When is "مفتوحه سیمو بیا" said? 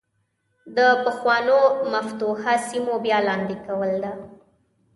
1.93-3.19